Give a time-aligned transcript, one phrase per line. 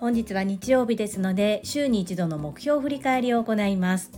[0.00, 4.10] 本日は日曜日ですので週に一度の目標振り返りを行います。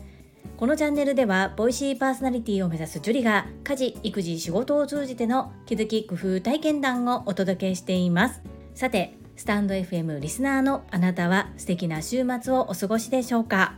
[0.56, 8.40] このチャンネルではボイシーパーソナリティを目指すジュリが家事育児仕事を通じての気づき工夫体験談をお届けしています。
[8.74, 13.74] さてスタンド FM リスナーのあなたは素敵な週末をお過ごしでしょうか？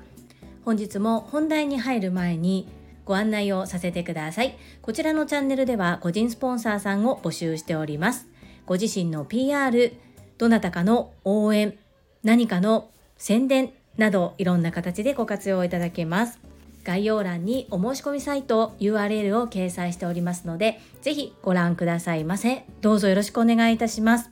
[0.65, 2.69] 本日も本題に入る前に
[3.09, 8.29] ご案内をさせてくださいこちらのチャンネルでは個人スポンサーさんを募集しております
[8.67, 9.93] ご自身の PR
[10.39, 11.77] どなたかの応援
[12.23, 16.39] 何かの宣伝などいろんな形でご活用いただけます。
[16.85, 22.65] 概要欄にお申し込みサイト URL を掲載しておりますので、ぜひご覧くださいませ。
[22.81, 24.31] どうぞよろしくお願いいたします。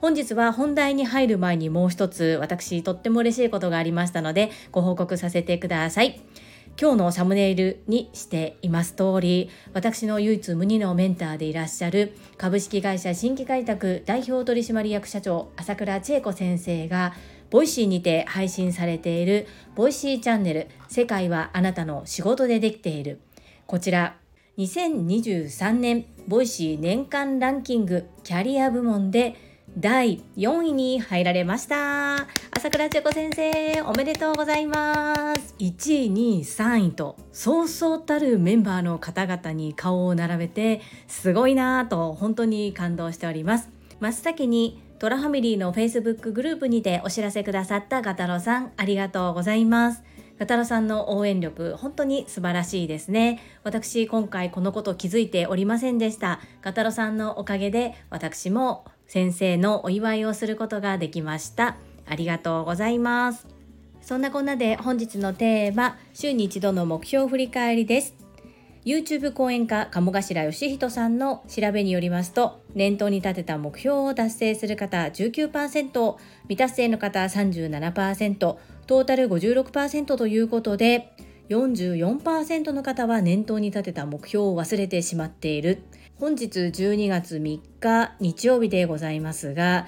[0.00, 6.20] 本日は本題に入る前にもう一つ私とっても嬉しいことがありましたのでご報告させてください。
[6.78, 17.14] 今日のサムネイルにしています通り私の唯一無二のメンターでいらっしゃる株式会社新規開拓代表取締役社長朝倉千恵子先生が
[17.48, 23.20] Voicyにて配信されている Voicyチャンネル世界はあなたの仕事でできている。
[23.66, 24.16] こちら
[24.58, 29.36] 2023年 Voicy年間ランキングキャリア部門で
[29.78, 32.26] 第4位に入られました。
[32.66, 35.54] 朝倉千恵子先生おめでとうございます。
[35.60, 43.68] 1位2位3位とそうそうたるメンバーの方々に顔を並べてすごいなぁと本当に感動しております。
[44.00, 50.02] 真っ先にトラファミリーの Facebook グループにてお知らせくださったガタロさんありがとうございます。
[50.40, 53.40] ガタロさんの応援力本当に素晴らしいですね。
[53.62, 56.40] 私今回このこと気づいておりませんでした。
[56.62, 61.76] ガタロさんのおかげで私も先生のお祝いをすることができました。
[62.08, 63.46] ありがとうございます。
[64.00, 68.14] そんなこんなで本日のテーマ週に一度の目標振り返りです。
[68.84, 81.12] YouTube 講演家鴨頭義人さんの調べによりますと念頭に立てた目標を達成する方19%未達成の方37%トータル56%ということで
[81.48, 85.82] 44%の方は念頭に立てた目標を忘れてしまっている。
[86.20, 89.86] 本日12月3日日曜日でございますが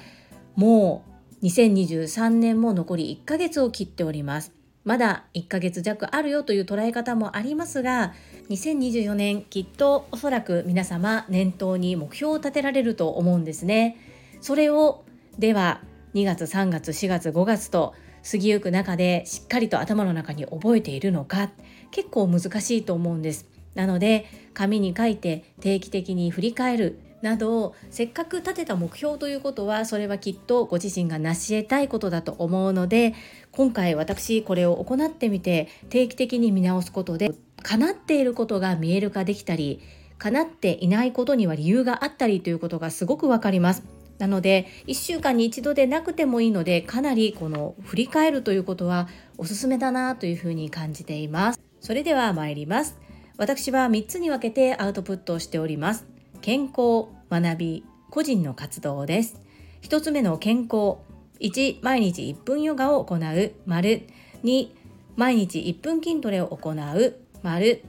[0.57, 4.53] もう2023年も残り1ヶ月を切っております。
[4.85, 8.15] まだ1ヶ月弱あるよという捉え方もありますが
[8.49, 13.97] 2024年きっとおそらく皆様念頭に目標を立てられると思うんですね。
[14.41, 15.05] それを
[15.39, 15.83] では
[16.15, 17.95] 2月3月4月5月と
[18.29, 21.51] 過ぎゆく中でしっかりと頭の中に覚えているのか
[21.91, 23.47] 結構難しいと思うんです。
[23.75, 33.15] なので紙に書いて定期的に振り返るなどせっかく立てた目標ということはそれはきっとご自身が成し得たいことだと思うので
[33.51, 39.81] 今回私これを行ってみて定期的に見直すことで叶っていることが見える化できたり
[40.19, 43.85] 叶っていないことには理由があったりということがすごくわかります。
[44.19, 51.61] なので1週間に一度でなくてもいいのでかなりこの振り返るということはおすすめだなというふうに感じています。
[51.81, 52.99] それでは参ります。
[53.37, 56.18] 私は3つに分けてアウトプットをしております。
[56.41, 59.41] 健康、学び、個人の活動です。
[59.83, 60.99] 1つ目の健康。
[61.41, 64.07] 1、毎日1分ヨガを行う、丸。
[64.45, 64.69] 2、
[65.17, 67.85] 毎日1分筋トレを行う、丸。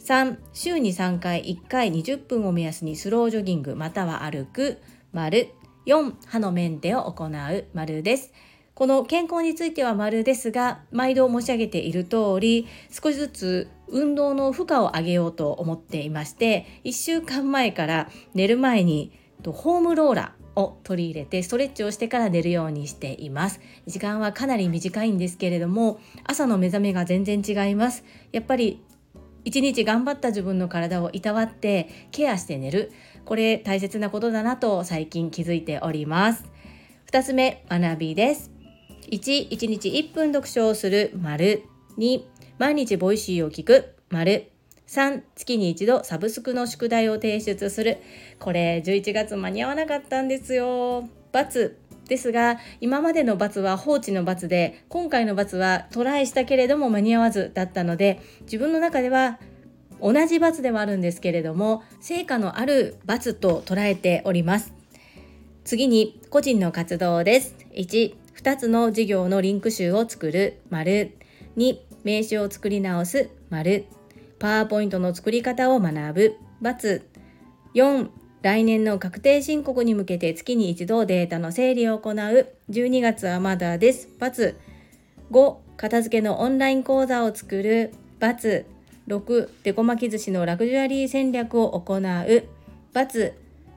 [0.00, 4.78] 3、週に3回1回20分を目安にスロージョギングまたは歩く、
[5.12, 5.48] 丸。
[5.86, 8.32] 4、歯のメンテを行う、丸です。
[8.82, 19.12] この健康については丸ですが毎度申し上げている通り少しずつ運動の負荷を上げようと思っていまして1週間前から寝る前に
[19.46, 23.60] ホームローラーを取り入れてストレッチをしてから寝るようにしています。
[23.86, 28.02] 時間はかなり短いんですけれども朝の目覚めが全然違います。
[28.32, 28.82] やっぱり
[29.44, 32.90] 一日頑張った自分の体をいたわってケアして寝る。
[33.26, 36.46] これ大切なことだなと最近気づいております。
[37.12, 38.51] 2つ目学びです。
[39.10, 41.62] 1、1日1分読書をする、丸。
[41.98, 42.22] 2、
[42.58, 44.50] 毎日 Voicyを聞く、丸。
[44.86, 47.98] 3、月に一度サブスクの宿題を提出する。
[48.38, 51.08] これ、11月間に合わなかったんですよ。
[51.32, 51.72] ×
[52.08, 59.38] ですが、今までの×は放置の×で、今回の×はトライしたけれども間に合わずだったので、自分の中では
[60.00, 64.74] 同じ×ではあるんですけれども、成果のある×と捉えております。
[65.64, 67.54] 次に、個人の活動です。
[67.74, 71.16] 1、2つの事業のリンク集を作る、丸。
[71.56, 73.84] 2、名刺を作り直す、丸。
[74.38, 77.02] パワーポイントの作り方を学ぶ、×。
[77.74, 78.08] 4、
[78.42, 82.14] 来年の確定申告に向けて月に一度データの整理を行う。
[82.70, 84.08] 12月はまだです。
[84.20, 84.54] ×。
[85.30, 87.92] 5、片付けのオンライン講座を作る。
[88.20, 88.64] ×。
[89.08, 92.00] 6、デコ巻き寿司のラグジュアリー戦略を行う。
[92.00, 92.44] ×。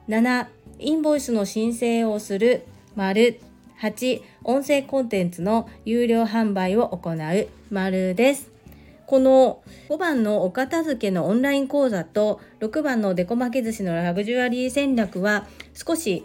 [0.08, 0.46] 7、
[0.78, 2.62] インボイスの申請をする
[2.96, 3.38] 丸
[3.80, 8.50] 8音声コンテンツの有料販売を行う丸です
[9.06, 16.24] この5番のお片付けのオンライン講座と6番のデコ巻き寿司のラグジュアリー戦略は少し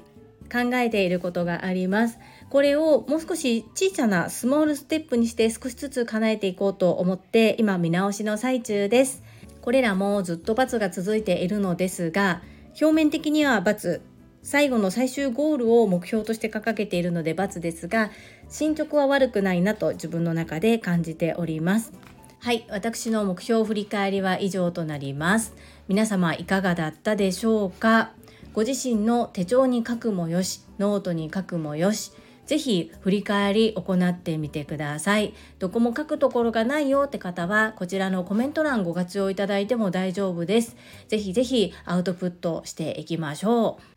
[0.52, 2.20] 考えていることがあります。
[2.50, 9.24] これをもう少し小さなスモールステップにして少しずつ叶えていこうと思って今見直しの最中です。
[9.62, 14.02] これらもずっと×が続いているのですが表面的には×
[14.44, 18.12] 最後の最終ゴールを目標として掲げているので×ですが
[18.50, 21.94] 進捗は悪くないなと自分の中で感じております。
[22.40, 25.54] はい私の目標振り返りは以上となります
[25.88, 28.14] 皆様いかがだったでしょうか？
[28.54, 32.12] ご自身の手帳に書くもよしノートに書くもよし
[32.48, 35.34] ぜひ振り返り行ってみてください。
[35.60, 40.76] どこも書くところがないよって方はこちらのコメント欄ご活用いただいても大丈夫です。
[41.08, 43.91] ぜひぜひアウトプットしていきましょう。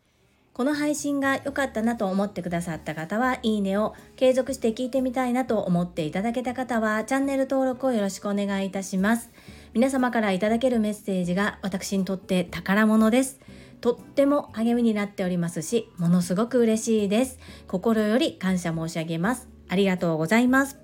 [0.55, 9.31] この配信が良かったなと思ってくださった方はいいねを継続して聞いてみたいなと思っていただけた方はチャンネル登録をよろしくお願いいたします。
[9.73, 13.41] 皆様からいただけるメッセージが私にとって宝物です。
[13.81, 17.37] とっても励みになっておりますしものすごく嬉しいです。
[17.67, 19.49] 心より感謝申し上げます。
[19.67, 20.79] ありがとうございます。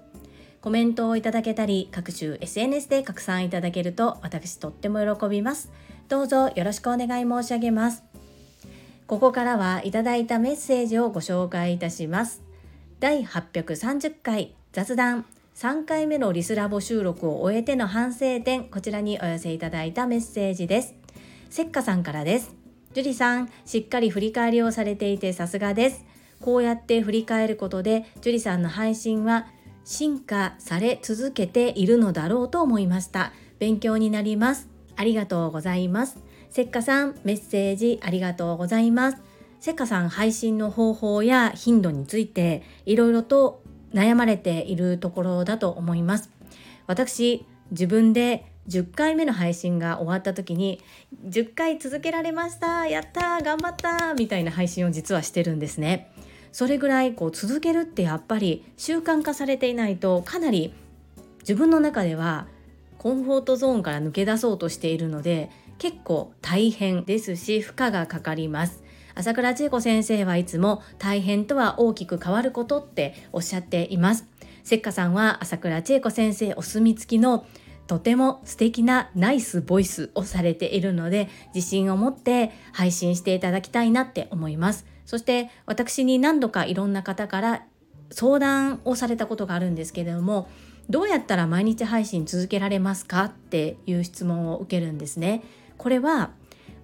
[0.60, 5.72] コメントをいただけたり各種 SNS で拡散いただけると私とっても喜びます。
[6.10, 8.11] どうぞよろしくお願い申し上げます。
[9.12, 12.42] ここからはいただいたメッセージをご紹介いたします。
[13.02, 20.96] 第830回雑談3回目のリスラボ収録を終えての反省点、こちらにお寄せいただいたメッセージです。
[21.50, 22.56] せっかさんからです。
[22.94, 26.06] 樹里さん、しっかり振り返りをされていてさすがです。
[26.40, 29.46] こうやって振り返ることで、樹里さんの配信は
[29.84, 33.34] 進化され続けているのだろうと思いました。
[33.60, 34.70] 勉強になります。
[34.96, 36.31] ありがとうございます。
[36.52, 39.18] せっかさんメッセージありがとうございます。
[39.62, 43.64] せっかさん配信の方法や頻度についていろいろと
[43.94, 46.30] 悩まれているところだと思います。
[46.88, 50.82] 私自分で10回目の配信が終わった時に
[51.26, 56.12] 10回続けられましたやった頑張ったみたいな配信を実はしてるんですね。
[56.52, 60.74] それぐらいこう続けるってやっぱり習慣化されていないとかなり
[61.40, 62.46] 自分の中では
[62.98, 65.50] コンフォートゾーンから抜け出そうとしているので
[65.82, 68.84] 結構大変ですし負荷がかかります。
[69.16, 74.28] 朝倉千恵子先生はいつも大変とは大きく変わることっておっしゃっています。
[74.64, 77.48] せっかさんは朝倉千恵子先生お墨付きの
[77.88, 84.86] とても素敵なナイスボイスをされているので自信を持って配信していただきたいなって思います。
[85.08, 87.66] そして私に何度かいろんな方から
[88.12, 90.48] 相談をされたことがあるんですけれども
[90.92, 95.42] どうやったら毎日配信続けられますかっていう質問を受けるんですね。
[95.82, 96.30] これは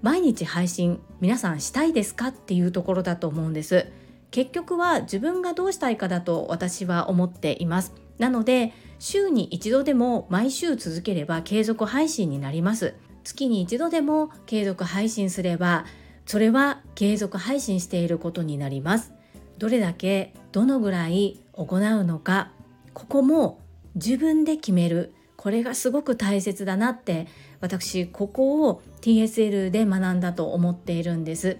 [0.02, 3.92] 毎日配信皆さんしたいですかっていうところだと思うんです。
[4.32, 7.94] 結局は自分がどうしたいかだと私は思っています。
[8.18, 12.96] なので週に一度でも毎週続ければ継続配信になります。
[13.24, 15.86] 月に一度でも継続配信すれば
[16.26, 19.14] それは継続配信していることになります。
[19.60, 22.50] どれだけどのぐらい行うのか
[22.96, 23.60] ここも
[23.94, 25.14] 自分で決める。
[25.38, 27.28] これがすごく大切だなって
[27.62, 31.58] 私ここを TSL で学んだと思っているんです。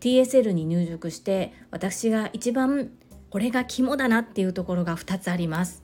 [0.00, 2.90] TSL に入塾して私が一番
[3.30, 5.82] これが肝だなっていうところが2つあります。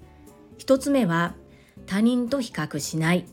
[0.58, 1.34] 1つ目は
[1.86, 3.26] 他人と比較しない。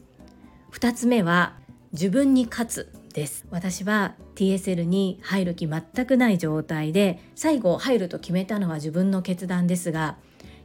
[0.71, 1.55] 2つ目は
[1.93, 3.47] 自分に勝つです。
[3.49, 10.17] 私は TSL に入る気全くない状態で最後入ると決めたのは自分の決断ですが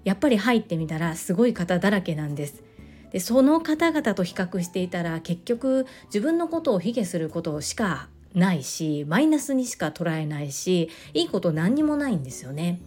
[0.02, 2.64] やっぱり入ってみたらすごい方だらけなんです。
[3.12, 12.80] でその方々と比較していたら結局自分のことを卑下することしかないしマイナスにしか捉えないしいいこと何にもないんですよね。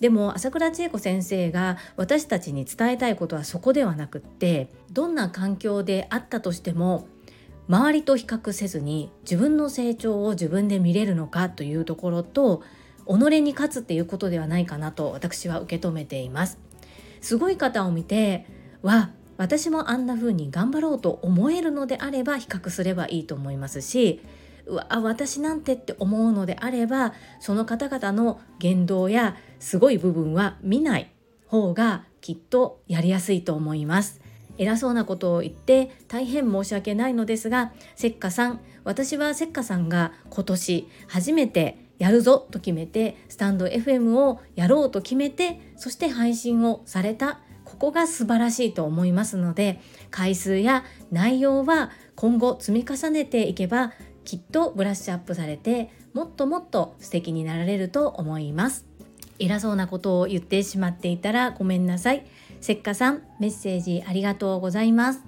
[0.00, 7.08] でも朝倉千恵子先生が私たちに伝えたいことはそこではなくってどんな環境であったとしても
[7.68, 12.62] 周りと比較せずに自分の成長を自分で見れるのかというところと
[13.06, 16.58] 己に勝つっていうことではないかなと私は受け止めています。
[17.20, 18.46] すごい方を見て
[18.82, 24.20] わ私もあんな風に頑張ろうと思えるのであれば比較すればいいと思いますし
[24.66, 31.10] うわ私なんてって思うのであればその方々の言動やすごい部分は見ない
[31.46, 34.20] 方がきっとやりやすいと思います。
[34.58, 47.38] 偉そうなことを言って大変申し訳ないのですがせっかさん私はせっかさんが今年初めてやるぞと決めてスタンド FM をやろうと決めてそして配信をされた
[47.78, 49.80] ここが素晴らしいと思いますので
[50.10, 53.92] 回数や内容は今後積み重ねていけば
[54.24, 58.86] きっとブラッシュアップされてもっともっと素敵になられると思います
[59.38, 62.26] 偉そうなことを言ってしまっていたらごめんなさい
[62.60, 65.22] せっかさんメッセージありがとうございます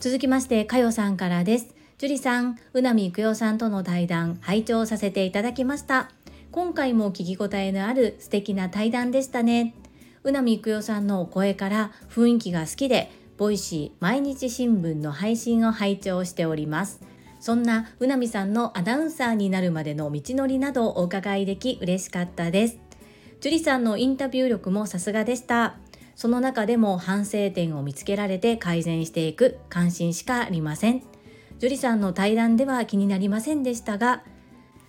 [0.00, 6.12] 続きましてかよさんからです樹里さん、うなみいくよさんとの対談、拝聴させていただきました。
[6.52, 9.74] 今回も聞き応えのある素敵な対談でしたね。
[10.22, 17.00] うなみいくよさんのお声から雰囲気が好きで、 Voicy毎日新聞の配信を拝聴しております。
[17.40, 22.78] そんなうなみさんのアナウンサーになるまでの道のりなどをお伺いでき嬉しかったです。
[23.40, 25.76] 樹里さんのインタビュー力もさすがでした。
[26.16, 31.02] その中でも反省点を見つけられて改善していく感心しかありません。
[31.58, 34.22] 樹里さんの対談では気になりませんでしたが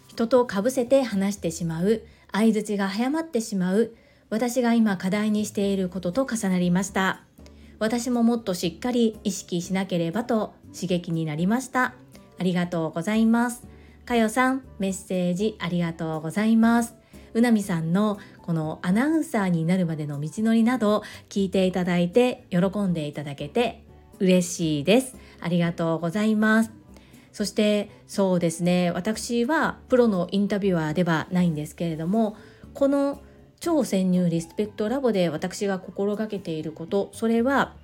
[0.07, 3.95] 人とかぶせて話してしまう相づちが早まってしまう
[4.29, 7.23] 私が今課題にしていることと重なりました。
[7.79, 11.95] 私ももっとしっかり意識しなければと刺激になりました。
[12.37, 13.65] ありがとうございます。
[14.05, 16.93] かよさんメッセージありがとうございます。
[17.33, 23.83] うなみさんのこのアナウンサーになるまでの道のりなど聞いていただいて喜んでいただけて
[24.19, 25.15] 嬉しいです。
[25.39, 26.71] ありがとうございます。
[27.31, 28.91] そしてそうですね。
[28.91, 32.35] 私はプロのインタビュアーではないんですけれども
[32.75, 33.21] この
[33.59, 37.75] 超潜入リスペクトラボで私が心がけていることそれは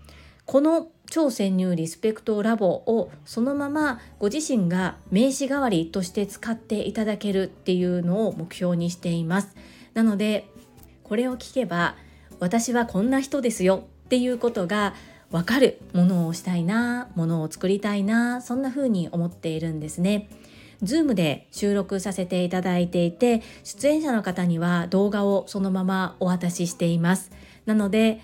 [0.46, 9.56] この超潜入リスペクトラボをそのままご自身が名刺代わりとして使っていただけるっていうのを目標にしています
[9.94, 10.48] なので
[11.04, 11.96] これを聞けば
[12.40, 14.94] 私はこんな人ですよっていうことが
[15.32, 20.30] 分かるものをしたいなものを作りたいなそんな風に思っているんですね。
[20.84, 27.32] Zoom で収録させていただいていて出演者の方には動画をそのままお渡ししています。
[27.66, 28.22] なので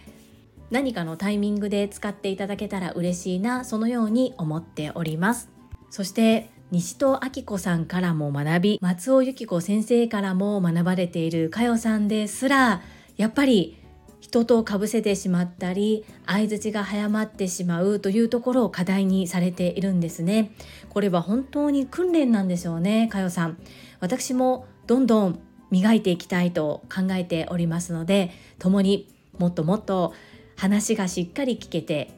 [0.70, 5.50] 何かのタイミングで使っていただけたら嬉しいなそのように思っております。
[5.90, 12.82] そして西戸明子さんからも学び松尾由紀子先生からも学ばれている佳代さんですら
[13.18, 13.78] やっぱり
[14.22, 20.52] 人とかぶせてしまったり相づちが早まってしまうというところを課題にされているんですね。
[20.92, 23.58] これは本当に訓練なんでしょうねかよさん
[24.02, 29.08] 私もどんどん磨いていきたいと考えておりますので共に
[29.38, 30.14] もっともっと
[30.58, 32.12] 話がしっかり聞けて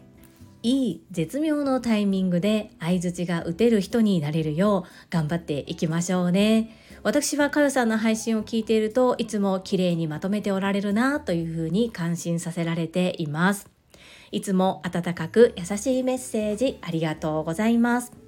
[0.64, 6.80] いい絶妙のタイミングで相づちが打てる人になれるよう頑張っていきましょうね。
[7.04, 13.70] 私はかよさんの配信を聞いているといつも綺麗にまとめておられるなというふうに感心させられています。
[14.32, 18.23] いつも温かく優しいメッセージありがとうございます。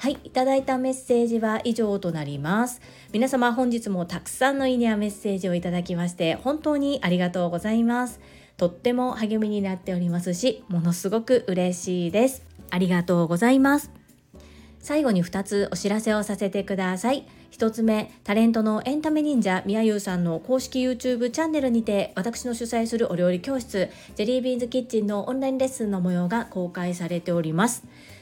[0.00, 2.80] はい、いただいたメッセージは以上となります。
[3.12, 8.18] 皆様本日もたくさんのいいねやメッセージをいただきまして本当にありがとうございます。
[8.56, 12.42] とっても励みになっておりますし、ものすごく嬉しいです。
[12.70, 13.90] ありがとうございます。
[14.78, 17.26] 最後に2つお知らせをさせてください。
[17.50, 27.84] 1つ目、タレントのエンタメ忍者みやゆうさんの公式 YouTube チャンネルにて私の主催するお料理教室ジェリービーンズキッチンのオンラインレッスンの模様が公開されております。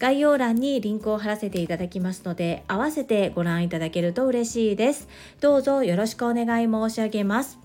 [0.00, 5.06] 概要欄にリンクを貼らせていただきますので、合わせてご覧いただけると嬉しいです。
[5.40, 7.58] どうぞよろしくお願い申し上げます。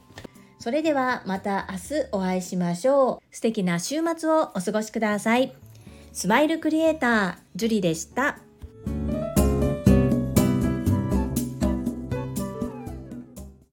[0.60, 3.36] それではまた明日お会いしましょう。
[3.36, 5.56] 素敵な週末をお過ごしください。
[6.12, 8.45] スマイルクリエイター、ジュリでした。